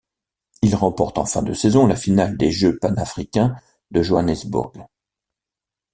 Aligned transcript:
Il 0.63 0.73
remporte 0.73 1.19
en 1.19 1.25
fin 1.27 1.43
de 1.43 1.53
saison 1.53 1.85
la 1.85 1.95
finale 1.95 2.35
des 2.35 2.49
Jeux 2.51 2.79
panafricains 2.79 3.55
de 3.91 4.01
Johannesburg. 4.01 4.73